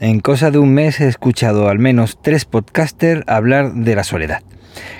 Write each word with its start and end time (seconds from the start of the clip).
En 0.00 0.20
cosa 0.20 0.50
de 0.50 0.58
un 0.58 0.72
mes 0.72 1.00
he 1.00 1.08
escuchado 1.08 1.68
al 1.68 1.78
menos 1.78 2.18
tres 2.22 2.44
podcasters 2.46 3.22
hablar 3.28 3.74
de 3.74 3.94
la 3.94 4.02
soledad, 4.04 4.42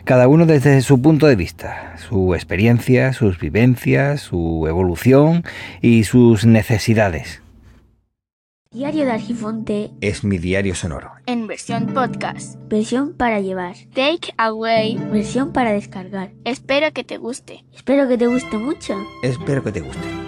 cada 0.04 0.29
uno 0.29 0.45
desde 0.45 0.82
su 0.82 1.00
punto 1.00 1.26
de 1.26 1.37
vista, 1.37 1.95
su 1.96 2.34
experiencia, 2.34 3.12
sus 3.14 3.38
vivencias, 3.38 4.21
su 4.21 4.66
evolución 4.68 5.44
y 5.80 6.04
sus 6.04 6.44
necesidades. 6.44 7.42
Diario 8.72 9.04
de 9.04 9.10
Argifonte 9.12 9.91
Es 10.00 10.23
mi 10.23 10.39
diario 10.39 10.77
sonoro. 10.77 11.11
en 11.27 11.46
versión 11.48 11.87
podcast. 11.87 12.57
versión 12.69 13.14
para 13.17 13.41
llevar, 13.41 13.75
Take 13.95 14.32
away. 14.37 14.96
versión 15.11 15.53
para 15.53 15.73
descargar. 15.73 16.30
Espero 16.45 16.93
que 16.93 17.03
te 17.05 17.17
guste. 17.17 17.64
Espero 17.75 18.07
que 18.07 18.17
te 18.19 18.27
guste 18.29 18.59
mucho. 18.59 18.96
Espero 19.25 19.64
que 19.64 19.73
te 19.73 19.80
guste. 19.80 20.20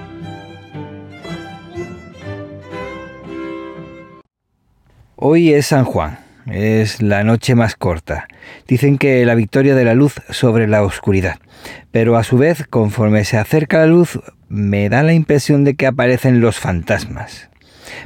Hoy 5.25 5.55
es 5.55 5.67
San 5.67 5.85
Juan, 5.85 6.19
es 6.51 7.01
la 7.01 7.23
noche 7.23 7.55
más 7.55 7.77
corta. 7.77 8.27
Dicen 8.67 8.99
que 8.99 9.25
la 9.25 9.37
victoria 9.37 9.77
de 9.77 9.85
la 9.85 9.95
luz 9.95 10.15
sobre 10.31 10.67
la 10.67 10.83
oscuridad. 10.83 11.37
Pero 11.93 12.17
a 12.17 12.25
su 12.25 12.39
vez, 12.39 12.67
conforme 12.69 13.25
se 13.25 13.37
acerca 13.37 13.79
la 13.79 13.87
luz, 13.87 14.19
me 14.49 14.89
da 14.89 15.05
la 15.05 15.13
impresión 15.13 15.63
de 15.63 15.75
que 15.75 15.87
aparecen 15.87 16.41
los 16.41 16.59
fantasmas. 16.59 17.51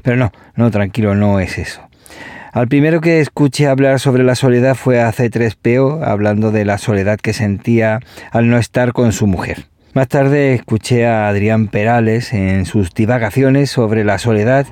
Pero 0.03 0.19
no, 0.19 0.31
no, 0.57 0.71
tranquilo, 0.71 1.15
no 1.15 1.41
es 1.41 1.57
eso. 1.57 1.81
Al 2.53 2.69
primero 2.69 3.01
que 3.01 3.21
escuché 3.21 3.67
hablar 3.67 3.99
sobre 3.99 4.23
la 4.23 4.35
soledad 4.35 4.75
fue 4.75 5.01
a 5.01 5.11
C3PO, 5.11 6.07
hablando 6.07 6.51
de 6.51 6.67
la 6.67 6.77
soledad 6.77 7.19
que 7.19 7.33
sentía 7.33 8.01
al 8.31 8.51
no 8.51 8.59
estar 8.59 8.93
con 8.93 9.13
su 9.13 9.27
mujer. 9.27 9.65
Más 9.97 10.09
tarde 10.09 10.53
escuché 10.53 11.07
a 11.07 11.27
Adrián 11.27 11.69
Perales 11.69 12.35
en 12.35 12.67
sus 12.67 12.93
divagaciones 12.93 13.71
sobre 13.71 14.05
la 14.05 14.19
soledad 14.19 14.67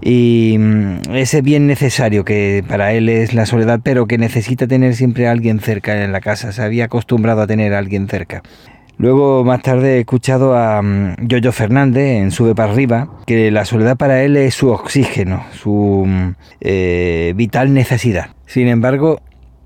y 0.00 0.54
mm, 0.60 1.12
ese 1.12 1.42
bien 1.42 1.66
necesario 1.66 2.24
que 2.24 2.62
para 2.68 2.92
él 2.92 3.08
es 3.08 3.34
la 3.34 3.46
soledad, 3.46 3.80
pero 3.82 4.06
que 4.06 4.16
necesita 4.16 4.68
tener 4.68 4.94
siempre 4.94 5.26
a 5.26 5.32
alguien 5.32 5.58
cerca 5.58 6.04
en 6.04 6.12
la 6.12 6.20
casa. 6.20 6.52
Se 6.52 6.62
había 6.62 6.84
acostumbrado 6.84 7.42
a 7.42 7.48
tener 7.48 7.74
a 7.74 7.78
alguien 7.78 8.06
cerca. 8.06 8.44
Luego, 8.96 9.42
más 9.42 9.60
tarde, 9.60 9.96
he 9.96 9.98
escuchado 9.98 10.56
a 10.56 10.80
mm, 10.80 11.16
Yoyo 11.26 11.50
Fernández 11.50 12.20
en 12.22 12.30
Sube 12.30 12.54
para 12.54 12.70
arriba, 12.70 13.10
que 13.26 13.50
la 13.50 13.64
soledad 13.64 13.96
para 13.96 14.22
él 14.22 14.36
es 14.36 14.54
su 14.54 14.68
oxígeno, 14.68 15.46
su 15.50 16.04
mm, 16.06 16.34
eh, 16.60 17.32
vital 17.34 17.74
necesidad. 17.74 18.36
Sin 18.46 18.68
embargo, 18.68 19.20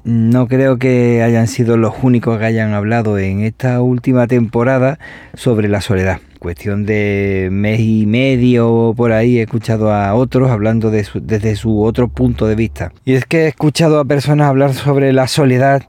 no 0.05 0.49
creo 0.49 0.79
que 0.79 1.23
hayan 1.23 1.49
sido 1.49 1.79
los 1.79 1.95
únicos 2.03 2.39
que 2.39 2.45
hayan 2.45 2.75
hablado 2.75 3.19
en 3.19 3.41
esta 3.41 3.81
última 3.81 4.27
temporada 4.27 4.99
sobre 5.33 5.69
la 5.69 5.81
soledad. 5.81 6.21
Cuestión 6.39 6.85
de 6.85 7.49
mes 7.51 7.81
y 7.81 8.05
medio 8.05 8.93
por 8.95 9.13
ahí 9.13 9.39
he 9.39 9.43
escuchado 9.43 9.93
a 9.93 10.15
otros 10.15 10.51
hablando 10.51 10.91
desde 10.91 11.57
su 11.57 11.83
otro 11.83 12.09
punto 12.09 12.47
de 12.47 12.55
vista. 12.55 12.93
Y 13.07 13.15
es 13.15 13.25
que 13.25 13.45
he 13.45 13.49
escuchado 13.49 13.99
a 13.99 14.05
personas 14.05 14.49
hablar 14.49 14.75
sobre 14.75 15.13
la 15.15 15.27
soledad 15.27 15.83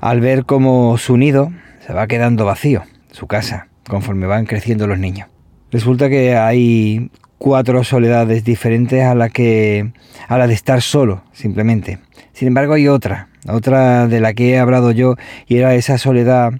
al 0.00 0.20
ver 0.20 0.46
cómo 0.46 0.96
su 0.96 1.18
nido 1.18 1.52
se 1.86 1.92
va 1.92 2.06
quedando 2.06 2.46
vacío, 2.46 2.84
su 3.10 3.26
casa, 3.26 3.68
conforme 3.86 4.26
van 4.26 4.46
creciendo 4.46 4.86
los 4.86 4.98
niños. 4.98 5.28
Resulta 5.70 6.08
que 6.08 6.34
hay 6.34 7.10
cuatro 7.38 7.84
soledades 7.84 8.44
diferentes 8.44 9.04
a 9.04 9.14
la 9.14 9.30
que 9.30 9.92
a 10.26 10.36
la 10.38 10.46
de 10.46 10.54
estar 10.54 10.82
solo, 10.82 11.22
simplemente. 11.32 11.98
Sin 12.32 12.48
embargo, 12.48 12.74
hay 12.74 12.88
otra, 12.88 13.28
otra 13.48 14.06
de 14.06 14.20
la 14.20 14.34
que 14.34 14.50
he 14.50 14.58
hablado 14.58 14.90
yo 14.90 15.14
y 15.46 15.56
era 15.56 15.74
esa 15.74 15.98
soledad 15.98 16.52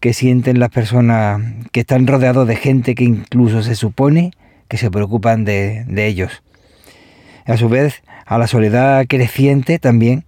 que 0.00 0.14
sienten 0.14 0.58
las 0.58 0.70
personas 0.70 1.42
que 1.72 1.80
están 1.80 2.06
rodeados 2.06 2.48
de 2.48 2.56
gente 2.56 2.94
que 2.94 3.04
incluso 3.04 3.62
se 3.62 3.74
supone 3.74 4.32
que 4.68 4.78
se 4.78 4.90
preocupan 4.90 5.44
de, 5.44 5.84
de 5.86 6.06
ellos. 6.06 6.42
A 7.44 7.56
su 7.56 7.68
vez, 7.68 8.02
a 8.24 8.38
la 8.38 8.46
soledad 8.46 9.06
creciente 9.08 9.78
también 9.78 10.24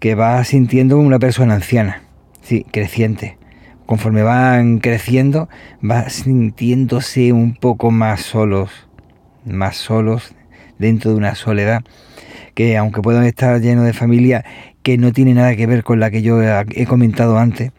que 0.00 0.14
va 0.14 0.42
sintiendo 0.44 0.98
una 0.98 1.18
persona 1.18 1.54
anciana, 1.54 2.02
sí, 2.42 2.66
creciente. 2.70 3.38
Conforme 3.86 4.22
van 4.22 4.78
creciendo, 4.78 5.48
va 5.82 6.08
sintiéndose 6.08 7.32
un 7.32 7.54
poco 7.54 7.90
más 7.90 8.22
solos, 8.22 8.70
más 9.44 9.76
solos 9.76 10.34
dentro 10.78 11.10
de 11.10 11.16
una 11.16 11.34
soledad 11.34 11.84
que 12.54 12.76
aunque 12.76 13.02
puedan 13.02 13.24
estar 13.24 13.60
llenos 13.60 13.84
de 13.84 13.92
familia 13.92 14.44
que 14.82 14.96
no 14.96 15.12
tiene 15.12 15.34
nada 15.34 15.56
que 15.56 15.66
ver 15.66 15.82
con 15.82 16.00
la 16.00 16.10
que 16.10 16.22
yo 16.22 16.42
he 16.42 16.64
he 16.74 16.86
comentado 16.86 17.38
antes, 17.38 17.72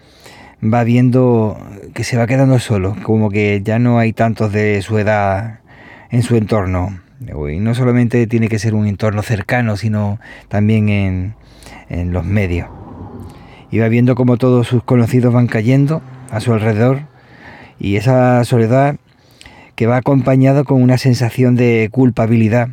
va 0.61 0.83
viendo 0.83 1.57
que 1.93 2.03
se 2.03 2.17
va 2.17 2.27
quedando 2.27 2.59
solo, 2.59 2.95
como 3.03 3.29
que 3.29 3.61
ya 3.63 3.79
no 3.79 3.99
hay 3.99 4.13
tantos 4.13 4.51
de 4.51 4.81
su 4.81 4.97
edad 4.97 5.59
en 6.09 6.23
su 6.23 6.35
entorno. 6.35 6.99
Y 7.21 7.59
no 7.59 7.73
solamente 7.73 8.27
tiene 8.27 8.49
que 8.49 8.59
ser 8.59 8.75
un 8.75 8.87
entorno 8.87 9.21
cercano, 9.21 9.77
sino 9.77 10.19
también 10.49 10.89
en, 10.89 11.35
en 11.89 12.11
los 12.11 12.25
medios. 12.25 12.67
Y 13.75 13.79
va 13.79 13.89
viendo 13.89 14.15
como 14.15 14.37
todos 14.37 14.69
sus 14.69 14.83
conocidos 14.83 15.33
van 15.33 15.47
cayendo 15.47 16.01
a 16.31 16.39
su 16.39 16.53
alrededor. 16.53 17.01
Y 17.77 17.97
esa 17.97 18.41
soledad 18.45 18.95
que 19.75 19.85
va 19.85 19.97
acompañado 19.97 20.63
con 20.63 20.81
una 20.81 20.97
sensación 20.97 21.55
de 21.55 21.89
culpabilidad 21.91 22.69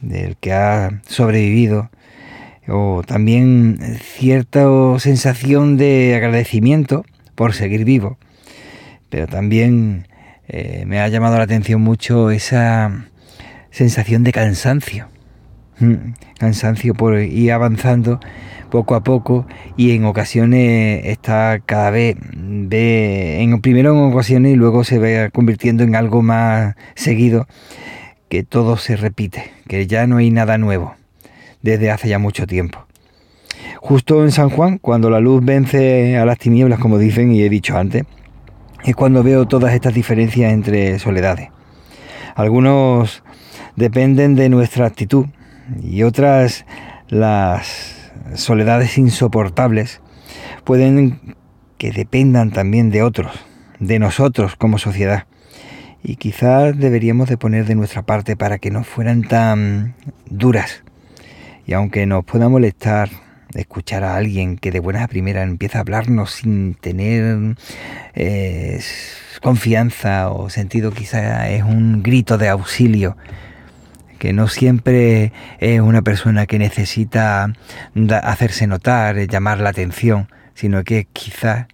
del 0.00 0.36
que 0.36 0.52
ha 0.52 1.02
sobrevivido. 1.08 1.90
O 2.68 3.02
también 3.04 3.80
cierta 4.00 4.64
sensación 5.00 5.76
de 5.76 6.14
agradecimiento 6.14 7.04
por 7.34 7.52
seguir 7.52 7.84
vivo. 7.84 8.16
Pero 9.10 9.26
también 9.26 10.06
eh, 10.46 10.84
me 10.86 11.00
ha 11.00 11.08
llamado 11.08 11.36
la 11.36 11.42
atención 11.42 11.80
mucho 11.80 12.30
esa 12.30 13.06
sensación 13.72 14.22
de 14.22 14.30
cansancio 14.30 15.08
cansancio 16.38 16.94
por 16.94 17.18
ir 17.18 17.52
avanzando 17.52 18.20
poco 18.70 18.94
a 18.94 19.02
poco 19.02 19.46
y 19.76 19.92
en 19.92 20.04
ocasiones 20.04 21.02
está 21.04 21.60
cada 21.64 21.90
vez 21.90 22.16
ve 22.32 23.40
en 23.40 23.60
primero 23.60 23.92
en 23.92 24.12
ocasiones 24.12 24.52
y 24.52 24.56
luego 24.56 24.84
se 24.84 24.98
ve 24.98 25.30
convirtiendo 25.32 25.84
en 25.84 25.94
algo 25.94 26.22
más 26.22 26.74
seguido 26.94 27.46
que 28.28 28.42
todo 28.42 28.76
se 28.76 28.96
repite, 28.96 29.50
que 29.68 29.86
ya 29.86 30.06
no 30.06 30.18
hay 30.18 30.30
nada 30.30 30.58
nuevo 30.58 30.94
desde 31.62 31.90
hace 31.90 32.08
ya 32.08 32.18
mucho 32.18 32.46
tiempo. 32.46 32.84
Justo 33.80 34.22
en 34.22 34.32
San 34.32 34.50
Juan, 34.50 34.78
cuando 34.78 35.08
la 35.08 35.20
luz 35.20 35.44
vence 35.44 36.18
a 36.18 36.24
las 36.24 36.38
tinieblas, 36.38 36.78
como 36.78 36.98
dicen 36.98 37.32
y 37.32 37.42
he 37.42 37.48
dicho 37.48 37.76
antes, 37.76 38.04
es 38.84 38.94
cuando 38.94 39.22
veo 39.22 39.46
todas 39.46 39.72
estas 39.72 39.94
diferencias 39.94 40.52
entre 40.52 40.98
soledades. 40.98 41.48
Algunos 42.34 43.22
dependen 43.76 44.34
de 44.34 44.48
nuestra 44.48 44.86
actitud 44.86 45.26
y 45.82 46.02
otras 46.02 46.64
las 47.08 48.12
soledades 48.34 48.98
insoportables 48.98 50.00
pueden 50.64 51.36
que 51.78 51.92
dependan 51.92 52.50
también 52.50 52.90
de 52.90 53.02
otros, 53.02 53.32
de 53.78 53.98
nosotros 53.98 54.56
como 54.56 54.78
sociedad. 54.78 55.26
Y 56.02 56.16
quizás 56.16 56.76
deberíamos 56.78 57.28
de 57.28 57.36
poner 57.36 57.66
de 57.66 57.74
nuestra 57.74 58.02
parte 58.02 58.36
para 58.36 58.58
que 58.58 58.70
no 58.70 58.84
fueran 58.84 59.22
tan 59.22 59.94
duras. 60.26 60.82
Y 61.66 61.72
aunque 61.72 62.06
nos 62.06 62.24
pueda 62.24 62.48
molestar 62.48 63.10
escuchar 63.54 64.04
a 64.04 64.16
alguien 64.16 64.56
que 64.56 64.70
de 64.70 64.80
buenas 64.80 65.02
a 65.02 65.08
primeras 65.08 65.48
empieza 65.48 65.78
a 65.78 65.80
hablarnos 65.80 66.32
sin 66.32 66.74
tener 66.74 67.56
eh, 68.14 68.80
confianza 69.42 70.30
o 70.30 70.50
sentido, 70.50 70.92
quizás 70.92 71.48
es 71.50 71.62
un 71.62 72.02
grito 72.02 72.38
de 72.38 72.48
auxilio 72.48 73.16
que 74.18 74.32
no 74.32 74.48
siempre 74.48 75.32
es 75.58 75.80
una 75.80 76.02
persona 76.02 76.46
que 76.46 76.58
necesita 76.58 77.52
hacerse 78.22 78.66
notar, 78.66 79.18
eh, 79.18 79.26
llamar 79.26 79.60
la 79.60 79.70
atención, 79.70 80.28
sino 80.54 80.84
que 80.84 81.06
quizás 81.12 81.66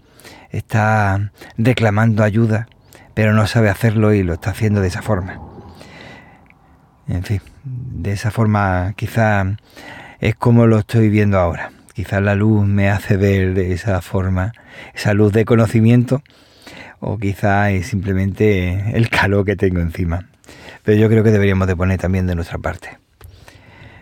está 0.50 1.32
reclamando 1.58 2.22
ayuda, 2.22 2.68
pero 3.14 3.32
no 3.32 3.46
sabe 3.46 3.70
hacerlo 3.70 4.12
y 4.12 4.22
lo 4.22 4.34
está 4.34 4.50
haciendo 4.50 4.80
de 4.80 4.88
esa 4.88 5.02
forma. 5.02 5.40
En 7.08 7.22
fin, 7.22 7.40
de 7.64 8.12
esa 8.12 8.30
forma 8.30 8.94
quizás 8.96 9.46
es 10.20 10.34
como 10.34 10.66
lo 10.66 10.78
estoy 10.78 11.08
viendo 11.08 11.38
ahora. 11.38 11.70
Quizás 11.92 12.22
la 12.22 12.34
luz 12.34 12.66
me 12.66 12.90
hace 12.90 13.16
ver 13.16 13.54
de 13.54 13.72
esa 13.72 14.00
forma, 14.00 14.52
esa 14.94 15.14
luz 15.14 15.32
de 15.32 15.44
conocimiento, 15.44 16.22
o 16.98 17.18
quizás 17.18 17.70
es 17.70 17.86
simplemente 17.86 18.96
el 18.96 19.10
calor 19.10 19.44
que 19.44 19.54
tengo 19.54 19.80
encima. 19.80 20.26
Pero 20.82 20.98
yo 20.98 21.08
creo 21.08 21.24
que 21.24 21.30
deberíamos 21.30 21.66
de 21.68 21.76
poner 21.76 22.00
también 22.00 22.26
de 22.26 22.34
nuestra 22.34 22.58
parte. 22.58 22.98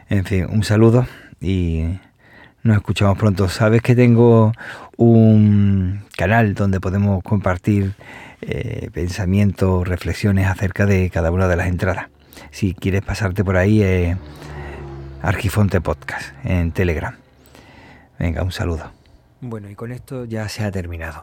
En 0.08 0.24
fin, 0.24 0.46
un 0.50 0.64
saludo 0.64 1.06
y 1.40 1.98
nos 2.62 2.76
escuchamos 2.76 3.18
pronto. 3.18 3.48
Sabes 3.48 3.82
que 3.82 3.94
tengo 3.94 4.52
un 4.96 6.02
canal 6.16 6.54
donde 6.54 6.80
podemos 6.80 7.22
compartir 7.22 7.94
eh, 8.40 8.90
pensamientos, 8.92 9.86
reflexiones 9.86 10.46
acerca 10.46 10.86
de 10.86 11.10
cada 11.10 11.30
una 11.30 11.48
de 11.48 11.56
las 11.56 11.68
entradas. 11.68 12.06
Si 12.50 12.74
quieres 12.74 13.02
pasarte 13.02 13.44
por 13.44 13.56
ahí, 13.56 13.82
eh, 13.82 14.16
Argifonte 15.22 15.80
Podcast 15.80 16.34
en 16.44 16.72
Telegram. 16.72 17.16
Venga, 18.18 18.42
un 18.42 18.52
saludo. 18.52 18.92
Bueno, 19.40 19.70
y 19.70 19.74
con 19.74 19.92
esto 19.92 20.24
ya 20.24 20.48
se 20.48 20.64
ha 20.64 20.70
terminado. 20.70 21.22